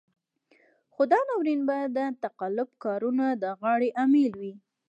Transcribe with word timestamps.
خو 0.93 1.01
دا 1.11 1.19
ناورين 1.29 1.61
به 1.67 1.77
د 1.97 1.99
تقلب 2.23 2.69
کارانو 2.83 3.27
د 3.41 3.45
غاړې 3.59 3.89
امېل 4.03 4.33
وي. 4.41 4.53